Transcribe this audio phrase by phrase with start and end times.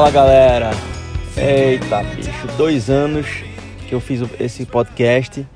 [0.00, 0.70] Fala galera!
[1.36, 3.26] Eita bicho, dois anos
[3.86, 5.46] que eu fiz esse podcast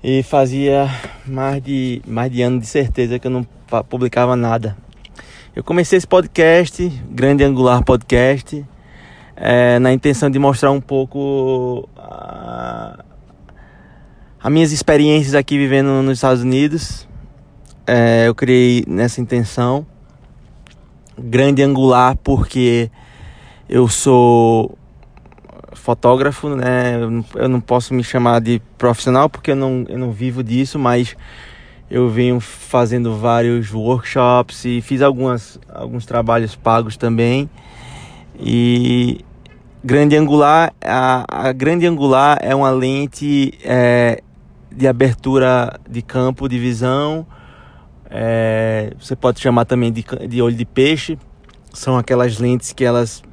[0.00, 0.88] e fazia
[1.26, 3.44] mais de, mais de ano de certeza que eu não
[3.88, 4.76] publicava nada.
[5.56, 8.64] Eu comecei esse podcast, Grande Angular Podcast,
[9.34, 13.04] é, na intenção de mostrar um pouco a,
[14.40, 17.08] as minhas experiências aqui vivendo nos Estados Unidos.
[17.88, 19.84] É, eu criei nessa intenção.
[21.18, 22.90] Grande Angular porque
[23.68, 24.76] eu sou
[25.72, 26.94] fotógrafo, né?
[27.34, 31.16] Eu não posso me chamar de profissional porque eu não, eu não vivo disso, mas
[31.90, 37.48] eu venho fazendo vários workshops e fiz algumas, alguns trabalhos pagos também.
[38.38, 39.20] E
[39.84, 44.22] grande angular, a, a grande angular é uma lente é,
[44.72, 47.26] de abertura de campo de visão.
[48.16, 51.18] É, você pode chamar também de, de olho de peixe.
[51.72, 53.24] São aquelas lentes que elas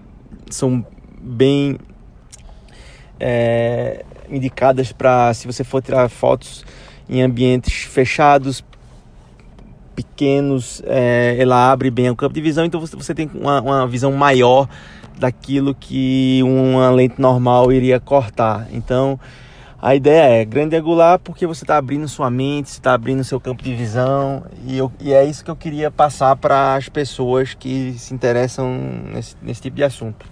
[0.49, 0.83] são
[1.21, 1.77] bem
[3.19, 6.65] é, indicadas para se você for tirar fotos
[7.07, 8.63] em ambientes fechados,
[9.95, 13.87] pequenos, é, ela abre bem o campo de visão, então você, você tem uma, uma
[13.87, 14.67] visão maior
[15.19, 18.67] daquilo que uma lente normal iria cortar.
[18.71, 19.19] Então,
[19.81, 23.39] a ideia é grande angular porque você está abrindo sua mente, você está abrindo seu
[23.39, 27.55] campo de visão e, eu, e, é isso que eu queria passar para as pessoas
[27.55, 28.69] que se interessam
[29.11, 30.23] nesse, nesse tipo de assunto.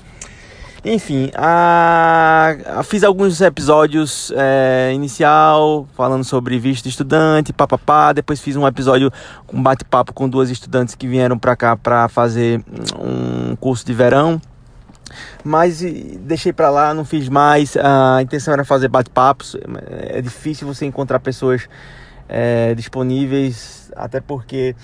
[0.86, 8.14] Enfim, a, a, fiz alguns episódios é, inicial falando sobre visto de estudante, papapá.
[8.14, 9.12] Depois fiz um episódio
[9.46, 12.64] com bate-papo com duas estudantes que vieram para cá para fazer
[12.98, 14.40] um curso de verão.
[15.44, 15.82] Mas
[16.22, 17.76] deixei para lá, não fiz mais.
[17.78, 19.56] A intenção era fazer bate-papos.
[19.92, 21.68] É difícil você encontrar pessoas
[22.28, 24.76] é, disponíveis, até porque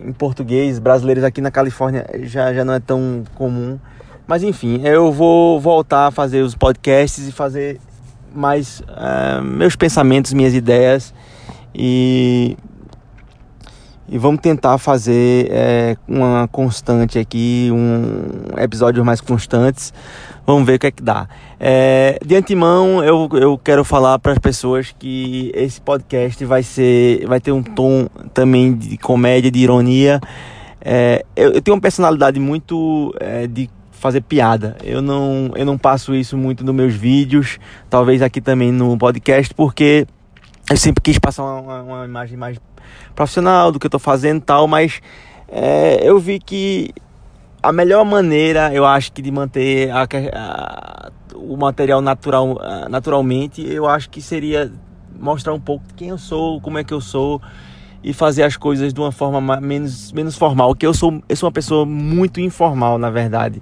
[0.00, 3.78] em português, brasileiros aqui na Califórnia já, já não é tão comum.
[4.26, 7.80] Mas enfim, eu vou voltar a fazer os podcasts e fazer
[8.34, 11.14] mais uh, meus pensamentos, minhas ideias
[11.74, 12.56] e,
[14.08, 19.92] e vamos tentar fazer é, uma constante aqui, um episódios mais constantes.
[20.46, 21.28] Vamos ver o que é que dá.
[21.60, 27.26] É, de antemão, eu, eu quero falar para as pessoas que esse podcast vai ser,
[27.26, 30.20] vai ter um tom também de comédia, de ironia.
[30.80, 34.76] É, eu, eu, tenho uma personalidade muito é, de fazer piada.
[34.82, 37.58] Eu não, eu não passo isso muito nos meus vídeos,
[37.90, 40.06] talvez aqui também no podcast, porque
[40.70, 42.58] eu sempre quis passar uma, uma imagem mais
[43.14, 45.00] profissional do que eu tô fazendo e tal, mas
[45.48, 46.90] é, eu vi que
[47.62, 53.86] a melhor maneira, eu acho que de manter a, a, o material natural, naturalmente, eu
[53.86, 54.70] acho que seria
[55.18, 57.40] mostrar um pouco quem eu sou, como é que eu sou
[58.02, 60.74] e fazer as coisas de uma forma menos, menos formal.
[60.74, 63.60] Que eu sou, eu sou uma pessoa muito informal, na verdade.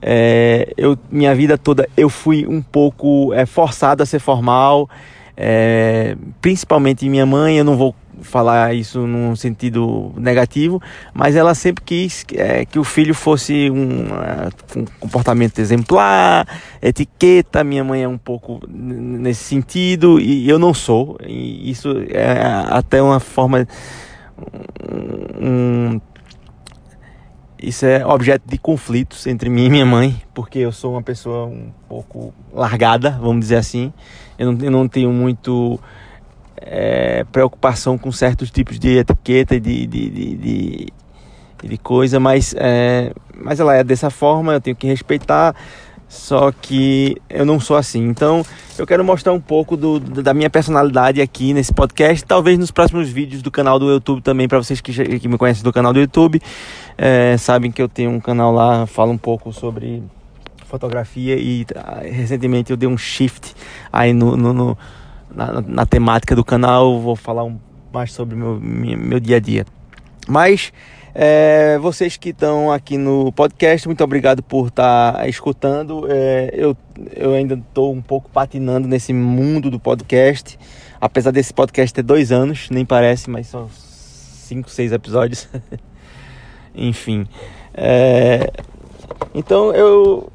[0.00, 4.88] É, eu, minha vida toda eu fui um pouco é, forçado a ser formal,
[5.36, 7.58] é, principalmente minha mãe.
[7.58, 10.80] Eu não vou falar isso num sentido negativo,
[11.12, 14.06] mas ela sempre quis é, que o filho fosse um,
[14.76, 16.46] um, comportamento exemplar,
[16.80, 17.62] etiqueta.
[17.62, 21.18] Minha mãe é um pouco nesse sentido e eu não sou.
[21.26, 23.66] E isso é até uma forma.
[25.40, 26.00] Um,
[27.60, 31.46] isso é objeto de conflitos entre mim e minha mãe, porque eu sou uma pessoa
[31.46, 33.92] um pouco largada, vamos dizer assim.
[34.38, 35.78] Eu não, eu não tenho muito
[36.56, 40.86] é, preocupação com certos tipos de etiqueta e de, de, de, de,
[41.62, 45.54] de coisa, mas, é, mas ela é dessa forma, eu tenho que respeitar.
[46.08, 48.06] Só que eu não sou assim.
[48.06, 48.44] Então
[48.78, 52.24] eu quero mostrar um pouco do, da minha personalidade aqui nesse podcast.
[52.24, 55.64] Talvez nos próximos vídeos do canal do YouTube também, para vocês que, que me conhecem
[55.64, 56.40] do canal do YouTube,
[56.96, 60.02] é, sabem que eu tenho um canal lá, falo um pouco sobre
[60.66, 63.54] fotografia e ah, recentemente eu dei um shift
[63.92, 64.78] aí no, no, no
[65.34, 67.58] na, na, temática do canal, vou falar um,
[67.92, 69.66] mais sobre meu, meu dia a dia.
[70.26, 70.72] Mas
[71.14, 76.06] é, vocês que estão aqui no podcast, muito obrigado por estar tá escutando.
[76.10, 76.76] É, eu,
[77.14, 80.58] eu ainda estou um pouco patinando nesse mundo do podcast,
[81.00, 85.48] apesar desse podcast ter dois anos, nem parece, mas são cinco, seis episódios.
[86.74, 87.26] Enfim.
[87.72, 88.50] É,
[89.34, 90.30] então eu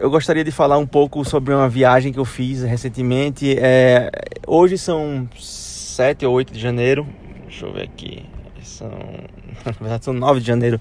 [0.00, 3.56] eu gostaria de falar um pouco sobre uma viagem que eu fiz recentemente.
[3.58, 4.10] É,
[4.46, 7.06] hoje são 7 ou 8 de janeiro.
[7.42, 8.24] Deixa eu ver aqui.
[8.62, 8.88] São,
[9.66, 10.80] na verdade, são 9 de janeiro.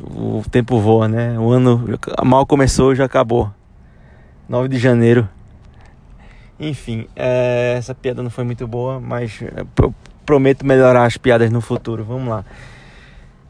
[0.00, 1.38] O tempo voa, né?
[1.38, 3.50] O ano mal começou já acabou.
[4.48, 5.28] 9 de janeiro.
[6.60, 11.60] Enfim, é, essa piada não foi muito boa, mas eu prometo melhorar as piadas no
[11.60, 12.04] futuro.
[12.04, 12.44] Vamos lá.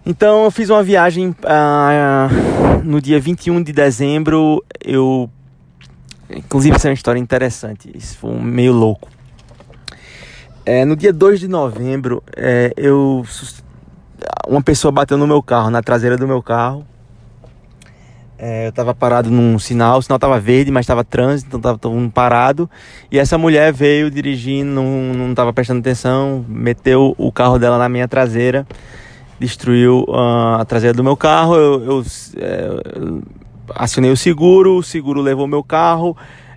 [0.06, 4.62] Então eu fiz uma viagem uh, no dia 21 de dezembro.
[4.84, 5.30] Eu.
[6.28, 7.90] Inclusive, essa é uma história interessante.
[7.94, 9.08] Isso foi meio louco.
[10.66, 13.24] É, no dia 2 de novembro, é, eu.
[14.46, 16.86] Uma pessoa bateu no meu carro, na traseira do meu carro.
[18.36, 21.78] É, eu tava parado num sinal, o sinal tava verde, mas tava trânsito, então tava
[21.78, 22.68] todo mundo parado.
[23.10, 27.88] E essa mulher veio dirigindo, não, não tava prestando atenção, meteu o carro dela na
[27.88, 28.66] minha traseira
[29.38, 31.56] destruiu uh, a traseira do meu carro.
[31.56, 32.04] Eu, eu
[32.36, 32.68] é,
[33.74, 36.16] acionei o seguro, o seguro levou meu carro.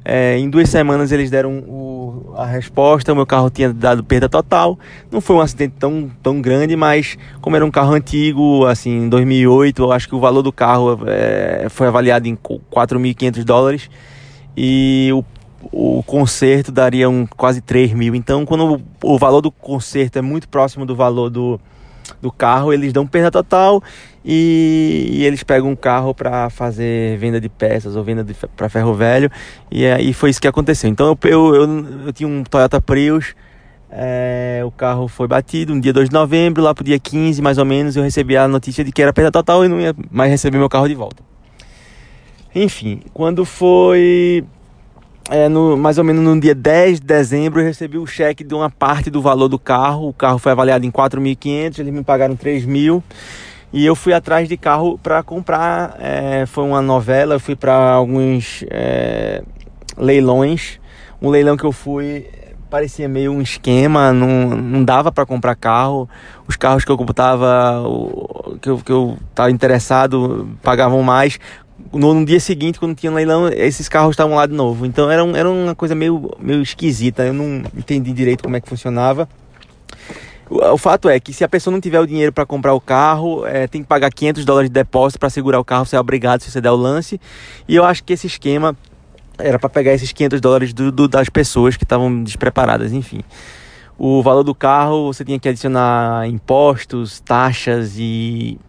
[0.09, 3.11] É, em duas semanas eles deram o, a resposta.
[3.11, 4.79] O meu carro tinha dado perda total.
[5.11, 9.09] Não foi um acidente tão, tão grande, mas como era um carro antigo, assim, em
[9.09, 13.89] 2008, eu acho que o valor do carro é, foi avaliado em 4.500 dólares
[14.55, 15.25] e o,
[15.71, 18.15] o conserto daria um, quase 3 mil.
[18.15, 21.59] Então, quando o, o valor do conserto é muito próximo do valor do,
[22.21, 23.81] do carro, eles dão perda total
[24.23, 28.25] e, e eles pegam um carro para fazer venda de peças ou venda
[28.55, 29.31] para ferro velho.
[29.71, 30.89] E aí foi isso que aconteceu.
[30.89, 33.35] Então eu, eu, eu, eu tinha um Toyota Prius.
[33.89, 37.57] É, o carro foi batido no dia 2 de novembro, lá pro dia 15 mais
[37.57, 40.29] ou menos, eu recebi a notícia de que era perda total e não ia mais
[40.29, 41.23] receber meu carro de volta.
[42.53, 44.43] Enfim, quando foi
[45.29, 48.53] é, no, mais ou menos no dia 10 de dezembro, eu recebi o cheque de
[48.53, 50.07] uma parte do valor do carro.
[50.07, 53.03] O carro foi avaliado em 4.500, eles me pagaram 3.000.
[53.73, 55.97] E eu fui atrás de carro para comprar.
[55.99, 59.43] É, foi uma novela, eu fui para alguns é,
[59.97, 60.79] leilões.
[61.21, 62.25] Um leilão que eu fui
[62.69, 66.09] parecia meio um esquema, não, não dava para comprar carro.
[66.47, 67.83] Os carros que eu tava,
[68.61, 69.17] que eu, que eu
[69.49, 71.39] interessado pagavam mais
[71.93, 74.85] no, no, dia seguinte, quando tinha leilão, esses carros estavam lá de novo.
[74.85, 77.23] Então era, um, era uma coisa meio, meio esquisita.
[77.23, 79.27] Eu não entendi direito como é que funcionava.
[80.49, 82.81] O, o fato é que se a pessoa não tiver o dinheiro para comprar o
[82.81, 85.99] carro, é, tem que pagar 500 dólares de depósito para segurar o carro, você é
[85.99, 87.19] obrigado se você der o lance.
[87.67, 88.75] E eu acho que esse esquema
[89.37, 93.21] era para pegar esses 500 dólares do, do, das pessoas que estavam despreparadas, enfim.
[93.97, 98.59] O valor do carro você tinha que adicionar impostos, taxas e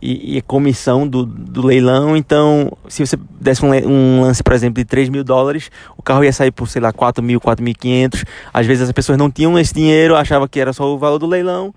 [0.00, 2.16] e, e comissão do, do leilão.
[2.16, 6.24] Então, se você desse um, um, lance, por exemplo, de 3 mil dólares, o carro
[6.24, 8.24] ia sair por, sei lá, 4 mil, 4.500.
[8.52, 11.26] Às vezes as pessoas não tinham esse dinheiro, achavam que era só o valor do
[11.26, 11.74] leilão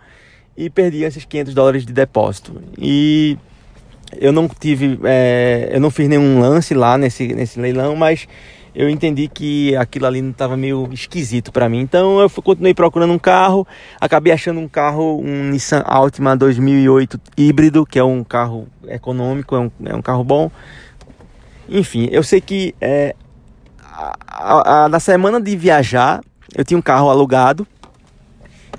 [0.55, 2.61] e perdiam esses 500 dólares de depósito.
[2.77, 3.37] E
[4.19, 8.27] eu não tive, é, eu não fiz nenhum lance lá nesse, nesse leilão, mas
[8.73, 11.79] eu entendi que aquilo ali não estava meio esquisito para mim.
[11.79, 13.67] Então eu continuei procurando um carro,
[13.99, 19.59] acabei achando um carro, um Nissan Altima 2008 híbrido, que é um carro econômico, é
[19.59, 20.49] um, é um carro bom.
[21.67, 23.15] Enfim, eu sei que é,
[24.27, 26.21] a, a, na semana de viajar,
[26.55, 27.67] eu tinha um carro alugado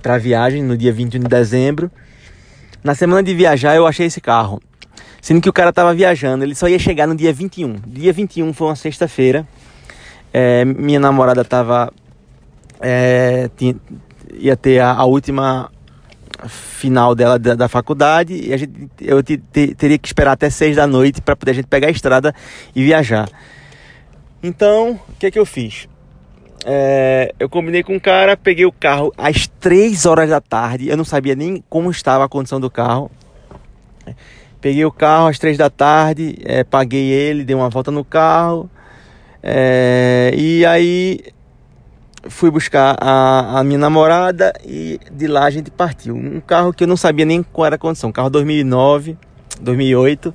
[0.02, 1.90] para viagem no dia 21 de dezembro.
[2.82, 4.60] Na semana de viajar eu achei esse carro.
[5.20, 7.76] Sendo que o cara estava viajando, ele só ia chegar no dia 21.
[7.86, 9.46] Dia 21 foi uma sexta-feira.
[10.32, 11.92] É, minha namorada tava.
[12.80, 13.76] É, tinha,
[14.34, 15.70] ia ter a, a, última
[16.48, 20.50] final dela da, da, faculdade e a gente, eu te, te, teria que esperar até
[20.50, 22.34] seis da noite para poder a gente pegar a estrada
[22.74, 23.28] e viajar.
[24.42, 25.86] Então, o que é que eu fiz?
[26.64, 30.88] É, eu combinei com um cara, peguei o carro às três horas da tarde.
[30.88, 33.10] Eu não sabia nem como estava a condição do carro.
[34.60, 38.70] Peguei o carro às três da tarde, é, paguei ele, dei uma volta no carro.
[39.42, 41.20] É, e aí
[42.28, 46.14] fui buscar a, a, minha namorada e de lá a gente partiu.
[46.14, 48.10] Um carro que eu não sabia nem qual era a condição.
[48.10, 49.16] Um carro 2009,
[49.60, 50.34] 2008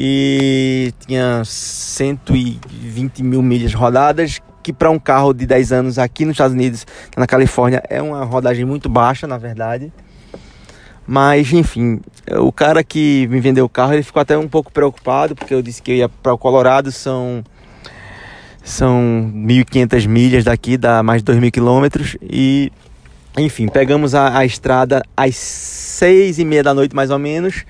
[0.00, 4.40] e tinha 120 mil milhas rodadas.
[4.62, 8.22] Que para um carro de 10 anos aqui nos Estados Unidos, na Califórnia, é uma
[8.24, 9.90] rodagem muito baixa, na verdade.
[11.06, 12.00] Mas enfim,
[12.38, 15.62] o cara que me vendeu o carro, ele ficou até um pouco preocupado, porque eu
[15.62, 17.42] disse que eu ia para o Colorado, são
[18.68, 22.16] são 1.500 milhas daqui, dá mais de 2.000 quilômetros.
[22.22, 22.70] E,
[23.36, 27.64] enfim, pegamos a, a estrada às seis e meia da noite, mais ou menos,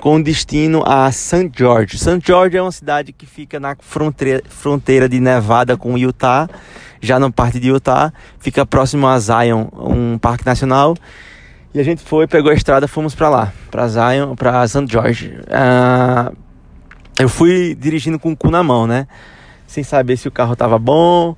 [0.00, 1.50] com destino a St.
[1.56, 1.98] George.
[1.98, 2.20] St.
[2.24, 6.48] George é uma cidade que fica na fronteira, fronteira de Nevada com Utah,
[7.00, 8.12] já na parte de Utah.
[8.38, 10.96] Fica próximo a Zion, um parque nacional.
[11.72, 14.86] E a gente foi, pegou a estrada, fomos para lá, para Zion, para St.
[14.88, 15.28] George.
[15.28, 16.36] Uh,
[17.20, 19.06] eu fui dirigindo com o cu na mão, né?
[19.70, 21.36] Sem saber se o carro estava bom.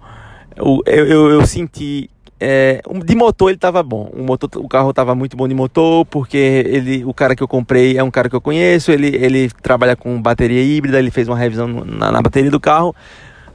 [0.56, 2.08] Eu, eu, eu senti.
[2.40, 4.10] É, de motor ele estava bom.
[4.12, 7.46] O, motor, o carro estava muito bom de motor, porque ele, o cara que eu
[7.46, 8.90] comprei é um cara que eu conheço.
[8.90, 12.96] Ele, ele trabalha com bateria híbrida, ele fez uma revisão na, na bateria do carro.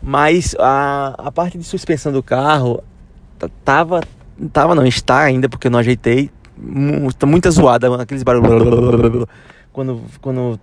[0.01, 2.83] Mas a, a parte de suspensão do carro
[3.65, 4.01] tava.
[4.53, 6.29] Tava não, está ainda, porque eu não ajeitei.
[7.25, 9.25] muita zoada, aqueles barulhos
[9.73, 10.59] quando quando eh,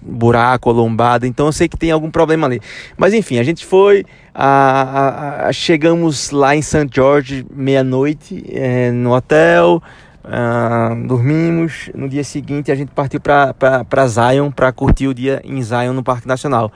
[0.00, 2.60] buraco lombada, então eu sei que tem algum problema ali.
[2.96, 4.04] Mas enfim, a gente foi,
[4.34, 6.88] a, a, a chegamos lá em St.
[6.92, 9.82] George meia-noite é, no hotel,
[10.24, 11.90] Uh, dormimos.
[11.94, 16.02] No dia seguinte a gente partiu para Zion para curtir o dia em Zion no
[16.02, 16.70] Parque Nacional.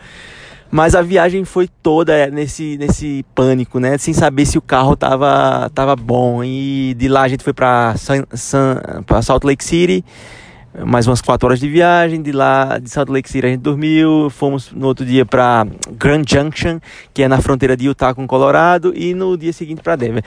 [0.68, 3.96] Mas a viagem foi toda nesse, nesse pânico, né?
[3.98, 6.42] Sem saber se o carro tava, tava bom.
[6.42, 10.04] E de lá a gente foi para Salt Lake City
[10.84, 12.22] mais umas 4 horas de viagem.
[12.22, 14.28] De lá, de Salt Lake City, a gente dormiu.
[14.30, 16.80] Fomos no outro dia para Grand Junction,
[17.14, 18.92] que é na fronteira de Utah com Colorado.
[18.94, 20.22] E no dia seguinte para Denver.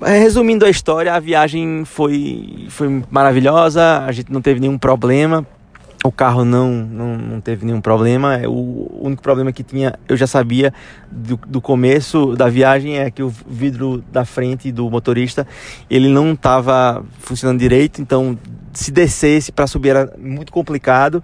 [0.00, 4.04] Resumindo a história, a viagem foi, foi maravilhosa.
[4.04, 5.46] A gente não teve nenhum problema.
[6.04, 8.36] O carro não, não, não teve nenhum problema.
[8.36, 10.74] É, o único problema que tinha, eu já sabia
[11.08, 15.46] do, do começo da viagem, é que o vidro da frente do motorista
[15.88, 18.02] ele não estava funcionando direito.
[18.02, 18.36] Então,
[18.72, 21.22] se descesse para subir era muito complicado.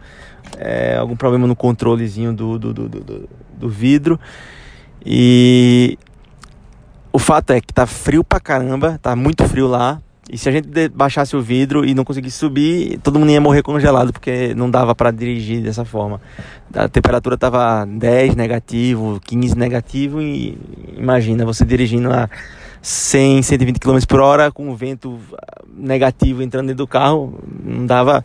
[0.57, 3.28] É, algum problema no controlezinho do, do, do, do,
[3.59, 4.19] do vidro.
[5.05, 5.99] E
[7.12, 10.00] o fato é que tá frio pra caramba, tá muito frio lá.
[10.31, 13.62] E se a gente baixasse o vidro e não conseguisse subir, todo mundo ia morrer
[13.62, 16.21] congelado, porque não dava para dirigir dessa forma.
[16.75, 20.59] A temperatura estava 10 negativo, 15 negativo, e
[20.99, 22.28] imagina você dirigindo a
[22.80, 25.18] 100, 120 km por hora com o vento
[25.76, 28.25] negativo entrando dentro do carro, não dava,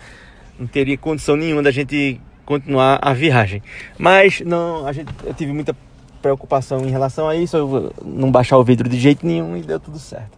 [0.60, 3.62] não teria condição nenhuma da gente continuar a viagem.
[3.98, 5.76] Mas não, a gente, eu tive muita
[6.22, 9.80] preocupação em relação a isso, eu não baixar o vidro de jeito nenhum e deu
[9.80, 10.38] tudo certo.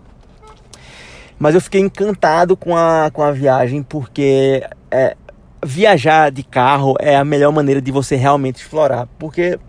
[1.37, 5.15] Mas eu fiquei encantado com a, com a viagem porque é,
[5.63, 9.07] viajar de carro é a melhor maneira de você realmente explorar.
[9.19, 9.59] Porque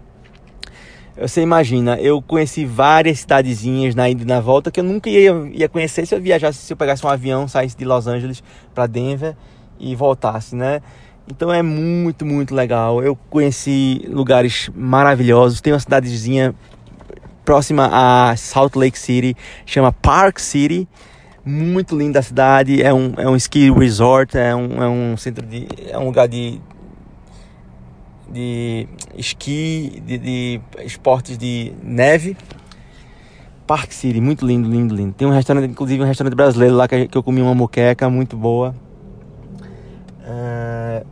[1.18, 5.32] você imagina, eu conheci várias cidadezinhas na ida e na volta que eu nunca ia,
[5.52, 8.42] ia conhecer se eu viajasse, se eu pegasse um avião, saísse de Los Angeles
[8.74, 9.34] para Denver
[9.78, 10.80] e voltasse, né?
[11.28, 13.02] Então é muito, muito legal.
[13.02, 15.60] Eu conheci lugares maravilhosos.
[15.60, 16.54] Tem uma cidadezinha
[17.44, 20.88] próxima a Salt Lake City, chama Park City
[21.46, 25.46] muito linda a cidade, é um, é um ski resort, é um, é um centro
[25.46, 25.68] de.
[25.88, 26.60] é um lugar de.
[28.30, 32.36] De esqui, de, de esportes de neve.
[33.66, 35.12] Park City, muito lindo, lindo, lindo.
[35.12, 38.74] Tem um restaurante, inclusive um restaurante brasileiro lá que, eu comi uma moqueca muito boa.
[40.24, 41.04] É,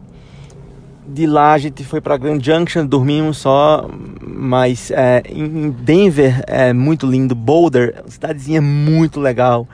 [1.06, 3.88] de lá a gente foi para Grand Junction, dormimos só,
[4.20, 7.34] mas é, em Denver é muito lindo.
[7.34, 9.66] Boulder, cidadezinha muito legal.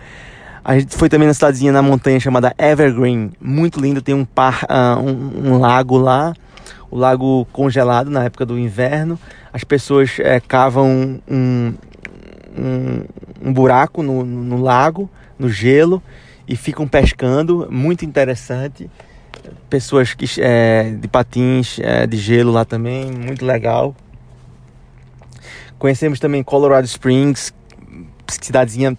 [0.65, 4.65] A gente foi também na cidadezinha na montanha chamada Evergreen, muito lindo, tem um, par,
[4.65, 6.35] uh, um, um, lago lá,
[6.91, 9.19] o lago congelado na época do inverno.
[9.53, 11.75] As pessoas é, cavam um,
[12.57, 13.05] um,
[13.43, 16.03] um buraco no, no, lago, no gelo,
[16.49, 18.91] e ficam pescando, muito interessante.
[19.69, 23.95] Pessoas que, é, de patins é, de gelo lá também, muito legal.
[25.79, 27.55] Conhecemos também Colorado Springs,
[28.29, 28.97] cidadezinha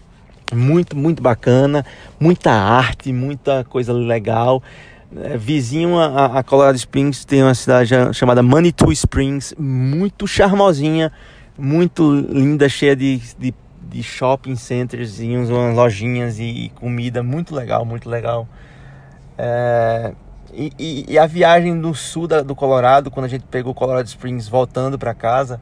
[0.53, 1.86] muito, muito bacana,
[2.19, 4.62] muita arte, muita coisa legal.
[5.18, 11.12] É, vizinho a, a, Colorado Springs tem uma cidade chamada Manitou Springs, muito charmosinha,
[11.58, 13.53] muito linda, cheia de, de,
[13.89, 18.48] de shopping centers, umas lojinhas e, e, comida, muito legal, muito legal.
[19.38, 20.13] É,
[20.53, 24.08] e, e, e, a viagem do sul da, do Colorado, quando a gente pegou Colorado
[24.08, 25.60] Springs voltando para casa,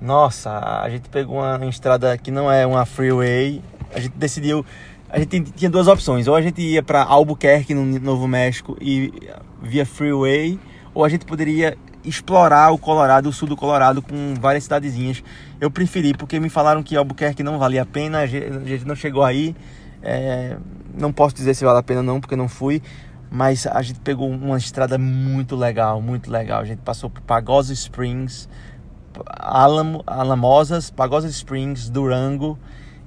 [0.00, 3.62] nossa, a gente pegou uma estrada que não é uma freeway,
[3.94, 4.66] a gente decidiu.
[5.12, 6.26] A gente tinha duas opções.
[6.26, 9.12] Ou a gente ia para Albuquerque, no Novo México, e
[9.60, 10.58] via freeway,
[10.94, 15.22] ou a gente poderia explorar o Colorado, o sul do Colorado, com várias cidadezinhas.
[15.60, 19.22] Eu preferi, porque me falaram que Albuquerque não valia a pena, a gente não chegou
[19.22, 19.54] aí.
[20.02, 20.56] É,
[20.98, 22.82] não posso dizer se vale a pena não, porque não fui.
[23.30, 26.62] Mas a gente pegou uma estrada muito legal, muito legal.
[26.62, 28.48] A gente passou por Pagosa Springs,
[29.26, 32.58] Alamo, Alamosas, Pagosa Springs, Durango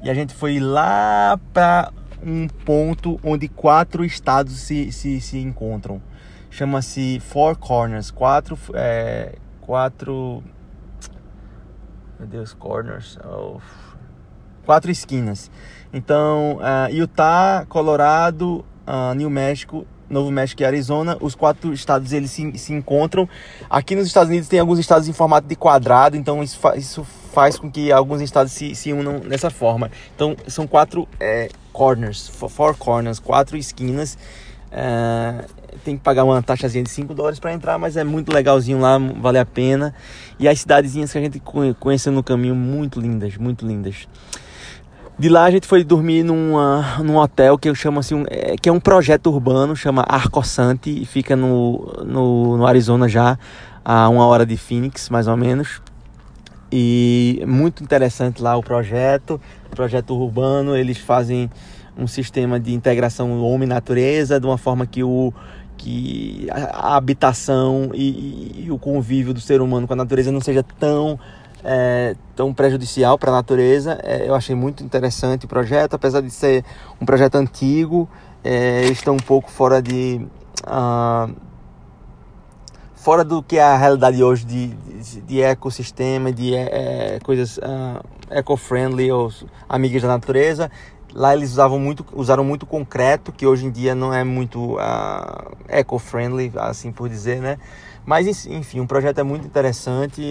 [0.04, 1.92] e a gente foi lá para
[2.24, 6.02] um ponto onde quatro estados se, se, se encontram.
[6.50, 8.12] Chama-se Four Corners.
[8.12, 8.58] Quatro.
[8.74, 10.44] É, quatro.
[12.18, 13.18] Meu Deus, corners.
[13.26, 13.60] Oh,
[14.66, 15.52] quatro esquinas.
[15.92, 22.32] Então, uh, Utah, Colorado, uh, New México Novo México e Arizona, os quatro estados eles
[22.32, 23.28] se, se encontram.
[23.70, 27.06] Aqui nos Estados Unidos tem alguns estados em formato de quadrado, então isso, fa isso
[27.34, 29.92] faz com que alguns estados se, se unam dessa forma.
[30.16, 34.18] Então são quatro é, corners, four corners, quatro esquinas.
[34.72, 35.46] É,
[35.84, 38.98] tem que pagar uma taxazinha de 5 dólares para entrar, mas é muito legalzinho lá,
[38.98, 39.94] vale a pena.
[40.40, 41.42] E as cidadezinhas que a gente
[41.80, 44.08] conheceu no caminho, muito lindas, muito lindas.
[45.18, 48.68] De lá a gente foi dormir numa, num hotel que eu chamo assim, é, que
[48.68, 53.40] é um projeto urbano, chama Arcossante, e fica no, no, no, Arizona já,
[53.84, 55.82] a uma hora de Phoenix, mais ou menos.
[56.70, 59.40] E muito interessante lá o projeto,
[59.72, 61.50] projeto urbano, eles fazem
[61.98, 65.34] um sistema de integração homem-natureza, de uma forma que o
[65.78, 70.64] que a habitação e, e, o convívio do ser humano com a natureza não seja
[70.64, 71.20] tão
[71.66, 74.00] é, tão prejudicial para a natureza.
[74.04, 76.64] É, eu achei muito interessante o projeto, apesar de ser
[77.02, 78.08] um projeto antigo,
[78.44, 80.22] é, estão um pouco fora de.
[80.64, 81.36] Uh,
[82.96, 87.58] fora do que é a realidade hoje de, de, de ecossistema, de é, é coisas
[87.58, 89.32] uh, eco-friendly ou
[89.68, 90.72] amigas da natureza.
[91.14, 95.56] Lá eles usavam muito, usaram muito concreto, que hoje em dia não é muito uh,
[95.68, 97.58] eco-friendly, assim por dizer, né?
[98.06, 100.22] Mas enfim, o projeto é muito interessante.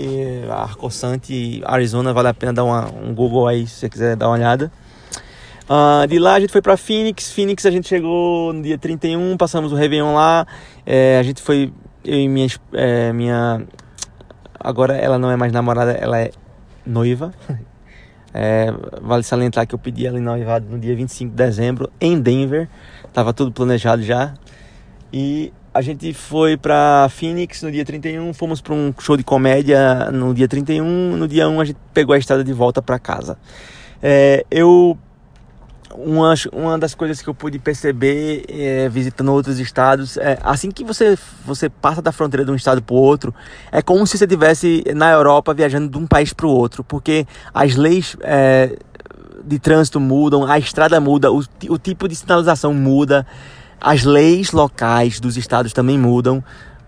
[0.48, 4.34] Arcossante Arizona, vale a pena dar uma, um Google aí se você quiser dar uma
[4.34, 4.70] olhada.
[5.64, 7.32] Uh, de lá a gente foi para Phoenix.
[7.32, 10.46] Phoenix a gente chegou no dia 31, passamos o Réveillon lá.
[10.86, 11.72] É, a gente foi,
[12.04, 13.66] eu e minha, é, minha.
[14.60, 16.30] Agora ela não é mais namorada, ela é
[16.86, 17.32] noiva.
[18.36, 18.66] É,
[19.00, 22.68] vale salientar que eu pedi ela em noivado no dia 25 de dezembro em Denver.
[23.12, 24.34] Tava tudo planejado já.
[25.12, 30.08] E a gente foi para Phoenix no dia 31, fomos para um show de comédia
[30.12, 33.36] no dia 31, no dia 1 a gente pegou a estrada de volta para casa.
[34.00, 34.96] É, eu
[35.96, 40.84] uma, uma das coisas que eu pude perceber é, visitando outros estados é assim que
[40.84, 43.34] você você passa da fronteira de um estado para outro
[43.70, 47.26] é como se você estivesse na Europa viajando de um país para o outro porque
[47.52, 48.76] as leis é,
[49.44, 53.24] de trânsito mudam a estrada muda o, o tipo de sinalização muda
[53.84, 56.42] as leis locais dos estados também mudam.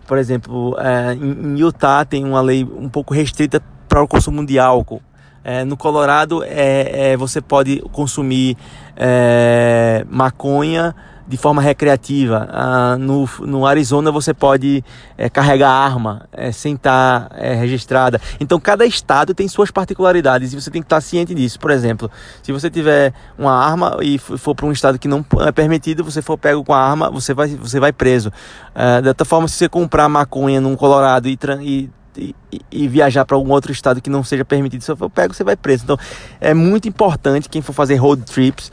[0.06, 4.58] Por exemplo, é, em Utah tem uma lei um pouco restrita para o consumo de
[4.58, 5.02] álcool.
[5.44, 8.56] É, no Colorado é, é, você pode consumir
[8.96, 10.94] é, maconha
[11.26, 12.48] de forma recreativa.
[12.50, 14.84] Ah, no, no Arizona você pode
[15.18, 18.20] é, carregar arma é, sem estar tá, é, registrada.
[18.38, 21.58] Então cada estado tem suas particularidades e você tem que estar ciente disso.
[21.58, 22.10] Por exemplo,
[22.42, 26.22] se você tiver uma arma e for para um estado que não é permitido, você
[26.22, 28.32] for pego com a arma, você vai, você vai preso.
[28.74, 32.34] É, de outra forma, se você comprar maconha num Colorado e, e e,
[32.70, 35.56] e, viajar para algum outro estado que não seja permitido, se for pego, você vai
[35.56, 35.84] preso.
[35.84, 35.98] Então,
[36.40, 38.72] é muito importante quem for fazer road trips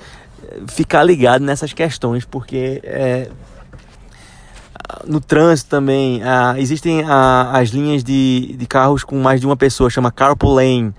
[0.67, 3.29] ficar ligado nessas questões, porque é,
[5.05, 9.89] no trânsito também ah, existem as linhas de, de carros com mais de uma pessoa,
[9.89, 10.93] chama carpool lane.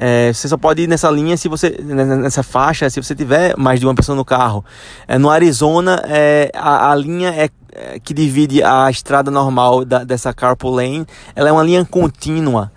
[0.00, 3.80] É, você só pode ir nessa linha se você nessa faixa se você tiver mais
[3.80, 4.64] de uma pessoa no carro.
[5.08, 10.04] É, no Arizona é, a, a linha é, é que divide a estrada normal da,
[10.04, 12.70] dessa carpool lane, ela é uma linha contínua.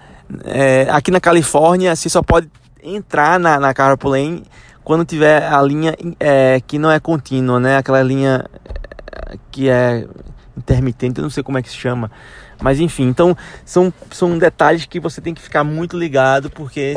[0.45, 2.49] É, aqui na Califórnia você só pode
[2.83, 4.43] entrar na, na carpool lane
[4.83, 7.77] quando tiver a linha é, que não é contínua, né?
[7.77, 8.45] Aquela linha
[9.11, 10.07] é, que é
[10.57, 12.11] intermitente, eu não sei como é que se chama.
[12.61, 16.95] Mas enfim, então são, são detalhes que você tem que ficar muito ligado porque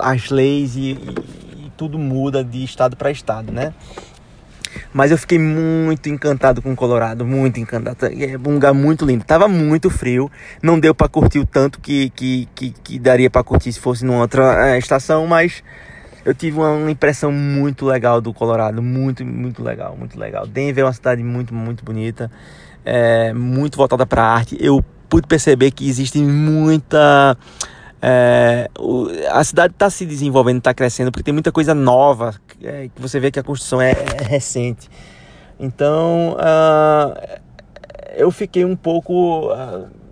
[0.00, 3.72] as leis e, e, e tudo muda de estado para estado, né?
[4.92, 8.06] Mas eu fiquei muito encantado com o Colorado, muito encantado.
[8.06, 9.24] É um lugar muito lindo.
[9.24, 10.30] Tava muito frio,
[10.62, 14.04] não deu para curtir o tanto que, que, que, que daria para curtir se fosse
[14.04, 15.62] numa outra é, estação, mas
[16.24, 20.46] eu tive uma, impressão muito legal do Colorado, muito, muito legal, muito legal.
[20.46, 22.30] Denver é uma cidade muito, muito bonita,
[22.84, 24.56] é, muito voltada para arte.
[24.60, 27.36] Eu pude perceber que existe muita
[28.06, 32.90] é, o, a cidade está se desenvolvendo, está crescendo, porque tem muita coisa nova, é,
[32.94, 34.90] que você vê que a construção é, é recente.
[35.58, 37.40] Então, uh,
[38.14, 39.50] eu fiquei um pouco.
[39.52, 40.03] Uh,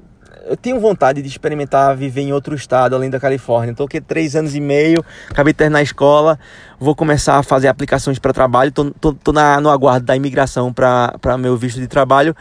[0.46, 3.72] eu tenho vontade de experimentar viver em outro estado além da Califórnia.
[3.72, 6.38] Estou aqui três anos e meio, acabei de terminar a escola,
[6.78, 8.68] vou começar a fazer aplicações para trabalho.
[8.68, 9.16] Estou
[9.60, 12.34] no aguardo da imigração para meu visto de trabalho.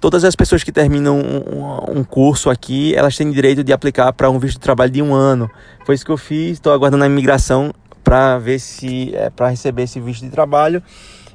[0.00, 4.28] Todas as pessoas que terminam um, um curso aqui, elas têm direito de aplicar para
[4.28, 5.50] um visto de trabalho de um ano.
[5.86, 6.52] Foi isso que eu fiz.
[6.52, 10.82] Estou aguardando a imigração para ver se é para receber esse visto de trabalho.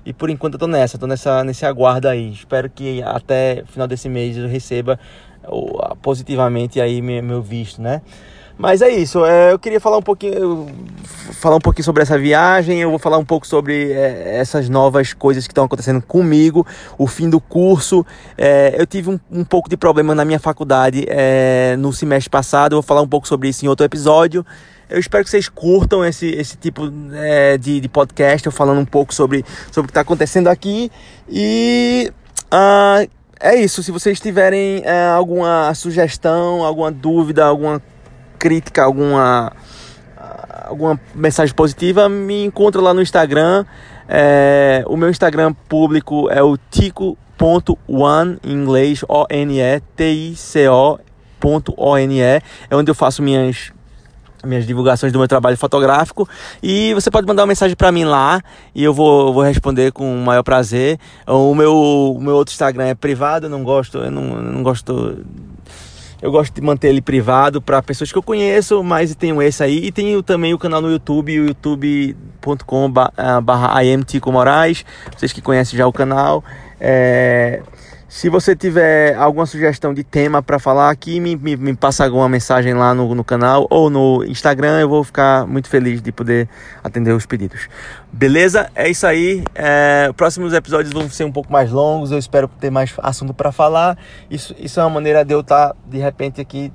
[0.05, 2.32] E por enquanto eu tô nessa, tô nessa, nesse aguardo aí.
[2.32, 4.99] Espero que até final desse mês eu receba
[6.01, 8.01] positivamente aí meu visto, né?
[8.59, 10.67] Mas é isso, é, eu queria falar um pouquinho,
[11.39, 15.13] falar um pouquinho sobre essa viagem, eu vou falar um pouco sobre é, essas novas
[15.13, 18.05] coisas que estão acontecendo comigo, o fim do curso.
[18.38, 22.73] É, eu tive um, um, pouco de problema na minha faculdade é, no semestre passado,
[22.73, 24.45] eu vou falar um pouco sobre isso em outro episódio.
[24.89, 28.85] Eu espero que vocês curtam esse, esse tipo é, de, de podcast, eu falando um
[28.85, 30.91] pouco sobre, sobre o que está acontecendo aqui.
[31.29, 32.12] E
[32.51, 33.09] uh,
[33.39, 33.82] é isso.
[33.82, 37.82] Se vocês tiverem é, alguma sugestão, alguma dúvida, alguma
[38.38, 39.54] crítica, alguma
[40.69, 43.65] alguma mensagem positiva, me encontra lá no Instagram.
[44.08, 50.99] É, o meu Instagram público é o tico.one, em inglês, O-N-E, T-I-C-O.one,
[52.21, 53.71] é onde eu faço minhas
[54.43, 56.28] minhas divulgações do meu trabalho fotográfico
[56.63, 58.41] e você pode mandar uma mensagem para mim lá
[58.73, 60.99] e eu vou, vou responder com o maior prazer.
[61.28, 64.63] O meu, o meu outro Instagram é privado, eu não gosto, eu não, eu não
[64.63, 65.17] gosto
[66.21, 69.86] eu gosto de manter ele privado para pessoas que eu conheço, mas tenho esse aí.
[69.86, 73.82] E tenho também o canal no YouTube, o youtube.com barra
[74.28, 74.86] Moraes.
[75.15, 76.43] Vocês que conhecem já o canal.
[76.80, 77.62] É...
[78.10, 82.28] Se você tiver alguma sugestão de tema para falar aqui, me, me, me, passa alguma
[82.28, 84.80] mensagem lá no, no canal ou no Instagram.
[84.80, 86.50] Eu vou ficar muito feliz de poder
[86.84, 87.69] atender os pedidos.
[88.12, 88.67] Beleza?
[88.74, 89.43] É isso aí.
[89.54, 92.12] É, próximos episódios vão ser um pouco mais longos.
[92.12, 93.95] Eu espero ter mais assunto para falar.
[94.28, 96.74] Isso, isso é uma maneira de eu estar, tá, de repente, aqui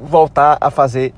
[0.00, 1.14] voltar a fazer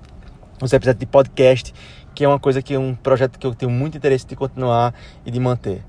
[0.61, 1.73] os episódios de podcast,
[2.15, 4.93] que é uma coisa que é um projeto que eu tenho muito interesse de continuar
[5.25, 5.83] e de manter.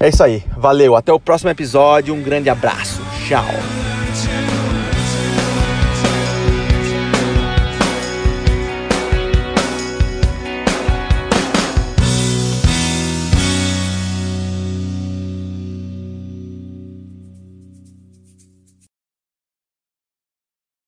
[0.00, 0.42] É isso aí.
[0.56, 0.94] Valeu.
[0.96, 2.14] Até o próximo episódio.
[2.14, 3.02] Um grande abraço.
[3.26, 3.97] Tchau.